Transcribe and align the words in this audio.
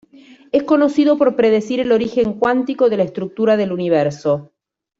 Es 0.51 0.63
conocido 0.63 1.15
por 1.19 1.35
predecir 1.35 1.79
el 1.79 1.91
origen 1.91 2.33
cuántico 2.33 2.89
de 2.89 2.97
la 2.97 3.03
estructura 3.03 3.55
del 3.55 3.71
Universo. 3.71 4.51